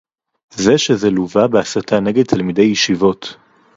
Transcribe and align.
זה 0.53 0.77
שזה 0.77 1.09
לווה 1.09 1.47
בהסתה 1.47 1.99
נגד 1.99 2.23
תלמידי 2.23 2.61
ישיבות 2.61 3.35